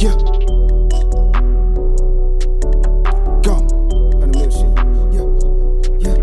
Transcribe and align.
Yeah. 0.00 0.16
Go. 3.42 3.52
On 3.52 4.20
the 4.20 4.26
middle 4.32 4.48
shit. 4.48 4.72
Yeah. 6.00 6.16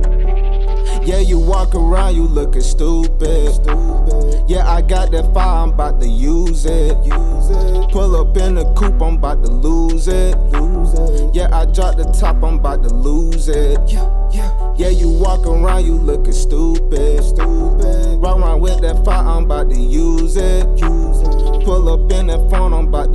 Yeah. 0.97 1.01
Yeah, 1.05 1.19
you 1.19 1.37
walk 1.37 1.75
around, 1.75 2.15
you 2.15 2.23
looking 2.23 2.61
stupid. 2.61 3.53
stupid. 3.53 4.49
Yeah, 4.49 4.67
I 4.67 4.81
got 4.81 5.11
that 5.11 5.31
fire, 5.31 5.61
I'm 5.61 5.73
about 5.73 6.01
to 6.01 6.07
use 6.07 6.65
it. 6.65 6.97
Use 7.05 7.49
it. 7.51 7.91
Pull 7.91 8.15
up 8.15 8.35
in 8.37 8.55
the 8.55 8.65
coupe, 8.73 8.99
I'm 8.99 9.17
about 9.17 9.45
to 9.45 9.51
lose 9.51 10.07
it. 10.07 10.35
Lose 10.51 10.95
it. 10.95 11.35
Yeah, 11.35 11.55
I 11.55 11.65
drop 11.65 11.97
the 11.97 12.05
top, 12.05 12.43
I'm 12.43 12.55
about 12.55 12.81
to 12.81 12.89
lose 12.89 13.47
it. 13.47 13.79
Yeah, 13.87 14.09
yeah. 14.31 14.73
Yeah, 14.75 14.89
you 14.89 15.09
walk 15.09 15.45
around, 15.45 15.85
you 15.85 15.93
looking 15.93 16.33
stupid. 16.33 17.23
Stupid. 17.23 18.17
Rock 18.17 18.39
around 18.39 18.61
with 18.61 18.81
that 18.81 19.05
fire, 19.05 19.23
I'm 19.23 19.43
about 19.43 19.69
to 19.69 19.79
use 19.79 20.35
it. 20.35 20.67
Use 20.79 21.21
it. 21.21 21.63
Pull 21.63 21.89
up 21.89 22.11
in 22.11 22.26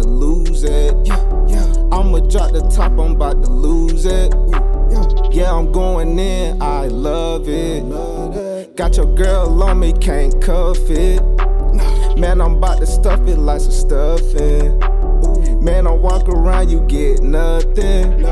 to 0.03 0.09
lose 0.09 0.65
it. 0.65 0.95
I'ma 1.93 2.21
drop 2.21 2.53
the 2.53 2.69
top, 2.75 2.93
I'm 2.93 3.13
about 3.13 3.45
to 3.45 3.51
lose 3.51 4.07
it. 4.07 4.35
Yeah, 5.33 5.53
I'm 5.53 5.73
going 5.73 6.19
in, 6.19 6.61
I 6.61 6.87
love 6.89 7.49
it. 7.49 8.77
Got 8.77 8.97
your 8.97 9.15
girl 9.15 9.63
on 9.63 9.81
me, 9.81 9.93
can't 9.93 10.41
cuff 10.43 10.79
it. 10.91 11.23
Nah. 11.23 12.17
Man, 12.17 12.41
I'm 12.41 12.57
about 12.57 12.79
to 12.81 12.87
stuff 12.87 13.21
it 13.29 13.39
like 13.39 13.61
some 13.61 13.71
stuffing. 13.71 14.79
Man, 15.63 15.87
I 15.87 15.93
walk 15.93 16.29
around, 16.29 16.71
you 16.71 16.81
get 16.81 17.23
nothing. 17.23 18.23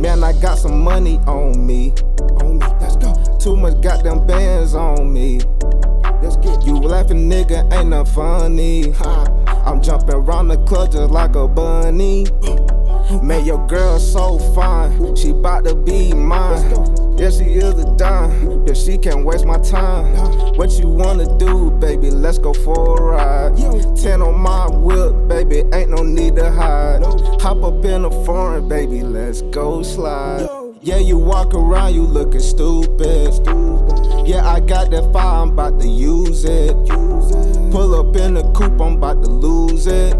Man, 0.00 0.24
I 0.24 0.32
got 0.40 0.58
some 0.58 0.80
money 0.82 1.18
on 1.26 1.64
me. 1.66 1.92
On 2.40 2.58
me, 2.58 2.66
let's 2.80 2.96
go. 2.96 3.14
Too 3.38 3.56
much 3.56 3.80
goddamn 3.80 4.26
bands 4.26 4.74
on 4.74 5.12
me. 5.12 5.40
Let's 6.22 6.36
get 6.36 6.64
you 6.64 6.76
laughing, 6.76 7.28
nigga, 7.28 7.72
ain't 7.72 7.90
nothing 7.90 8.14
funny. 8.14 8.92
I'm 9.66 9.82
jumping 9.82 10.14
around 10.14 10.48
the 10.48 10.58
club 10.58 10.92
just 10.92 11.10
like 11.10 11.34
a 11.34 11.48
bunny. 11.48 12.26
Man, 13.22 13.44
your 13.44 13.66
girl 13.66 13.98
so 13.98 14.38
fine, 14.54 15.16
she 15.16 15.32
bout 15.32 15.64
to 15.64 15.74
be 15.74 16.14
mine. 16.14 16.62
Yeah, 17.18 17.30
she 17.30 17.44
is 17.44 17.74
a 17.74 17.96
dime, 17.96 18.66
yeah, 18.66 18.74
she 18.74 18.96
can't 18.96 19.24
waste 19.24 19.44
my 19.44 19.58
time. 19.58 20.14
What 20.56 20.78
you 20.78 20.88
wanna 20.88 21.36
do, 21.38 21.70
baby? 21.72 22.10
Let's 22.10 22.38
go 22.38 22.52
for 22.52 22.98
a 22.98 23.02
ride. 23.02 23.56
Ten 23.96 24.22
on 24.22 24.38
my 24.38 24.68
whip, 24.68 25.28
baby, 25.28 25.64
ain't 25.74 25.90
no 25.90 26.02
need 26.02 26.36
to 26.36 26.50
hide. 26.50 27.02
Hop 27.40 27.62
up 27.64 27.84
in 27.84 28.04
a 28.04 28.10
foreign, 28.24 28.68
baby, 28.68 29.02
let's 29.02 29.42
go 29.42 29.82
slide. 29.82 30.48
Yeah, 30.80 30.98
you 30.98 31.18
walk 31.18 31.54
around, 31.54 31.94
you 31.94 32.02
looking 32.02 32.40
stupid. 32.40 33.32
I 34.56 34.60
got 34.60 34.90
that 34.92 35.12
fire, 35.12 35.42
I'm 35.42 35.50
about 35.50 35.78
to 35.80 35.86
use 35.86 36.46
it. 36.46 36.72
Pull 36.88 37.94
up 37.94 38.16
in 38.16 38.32
the 38.32 38.50
coupe, 38.54 38.80
I'm 38.80 38.94
about 38.94 39.22
to 39.22 39.28
lose 39.28 39.86
it. 39.86 40.16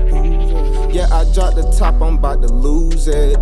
Yeah, 0.92 1.08
I 1.10 1.24
dropped 1.32 1.56
the 1.56 1.74
top, 1.74 2.02
I'm 2.02 2.18
about 2.18 2.42
to 2.42 2.48
lose 2.48 3.08
it. 3.08 3.38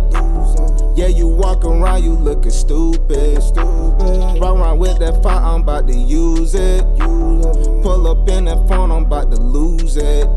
Yeah, 0.95 1.07
you 1.07 1.27
walk 1.27 1.65
around, 1.65 2.05
you 2.05 2.13
looking 2.13 2.49
stupid. 2.49 3.43
Stupid. 3.43 4.39
Run 4.39 4.57
around 4.57 4.79
with 4.79 4.97
that 4.99 5.21
fire, 5.21 5.41
I'm 5.41 5.63
about 5.63 5.85
to 5.89 5.93
use 5.93 6.55
it. 6.55 6.85
Pull 6.97 8.07
up 8.07 8.29
in 8.29 8.45
that 8.45 8.65
phone, 8.69 8.89
I'm 8.89 9.03
about 9.03 9.31
to 9.31 9.37
lose 9.41 9.97
it. 9.97 10.29